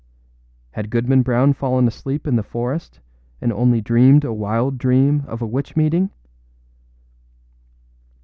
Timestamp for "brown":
1.21-1.53